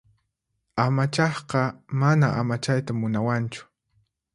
Amachaqqa 0.83 1.61
mana 1.99 2.27
amachayta 2.39 2.91
munawanchu. 2.99 3.61